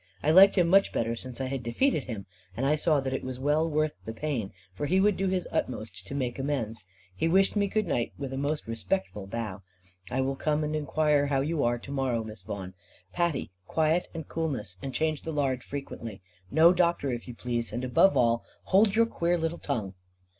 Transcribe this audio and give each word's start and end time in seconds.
I 0.23 0.31
liked 0.31 0.55
him 0.55 0.67
much 0.67 0.91
better 0.91 1.15
since 1.15 1.39
I 1.39 1.45
had 1.45 1.61
defeated 1.61 2.05
him; 2.05 2.25
and 2.57 2.65
I 2.65 2.73
saw 2.73 2.99
that 3.01 3.13
it 3.13 3.23
was 3.23 3.39
well 3.39 3.69
worth 3.69 3.93
the 4.03 4.13
pain, 4.15 4.51
for 4.73 4.87
he 4.87 4.99
would 4.99 5.15
do 5.15 5.27
his 5.27 5.47
utmost 5.51 6.07
to 6.07 6.15
make 6.15 6.39
amends. 6.39 6.83
He 7.15 7.27
wished 7.27 7.55
me 7.55 7.67
good 7.67 7.85
night 7.87 8.11
with 8.17 8.33
a 8.33 8.37
most 8.39 8.65
respectful 8.65 9.27
bow. 9.27 9.61
"I 10.09 10.21
will 10.21 10.35
come 10.35 10.63
and 10.63 10.75
inquire 10.75 11.27
how 11.27 11.41
you 11.41 11.63
are 11.63 11.77
to 11.77 11.91
morrow, 11.91 12.23
Miss 12.23 12.41
Vaughan. 12.41 12.73
Patty, 13.13 13.51
quiet, 13.67 14.07
and 14.15 14.27
coolness, 14.27 14.77
and 14.81 14.91
change 14.91 15.21
the 15.21 15.31
lard 15.31 15.63
frequently. 15.63 16.23
No 16.49 16.73
doctor, 16.73 17.11
if 17.11 17.27
you 17.27 17.35
please; 17.35 17.71
and 17.71 17.83
above 17.83 18.17
all 18.17 18.43
hold 18.63 18.95
your 18.95 19.05
queer 19.05 19.37
little 19.37 19.59
tongue." 19.59 19.93